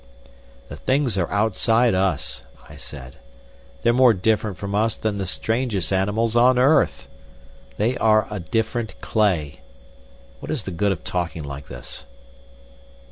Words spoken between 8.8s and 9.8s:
clay.